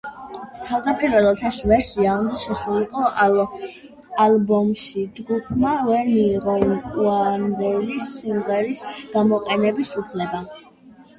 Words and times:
თავდაპირველად 0.67 1.41
ეს 1.49 1.57
ვერსია 1.71 2.13
უნდა 2.21 2.37
შესულიყო 2.43 3.03
ალბომში, 4.23 5.03
ჯგუფმა 5.19 5.73
ვერ 5.89 6.09
მიიღო 6.15 6.55
უანდერის 7.09 8.07
სიმღერის 8.15 8.85
გამოყენების 9.17 9.93
უფლება. 10.05 10.41